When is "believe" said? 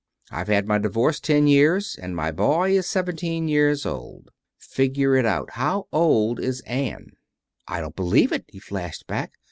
7.95-8.31